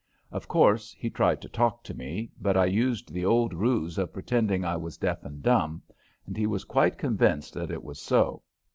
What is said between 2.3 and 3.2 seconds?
but I used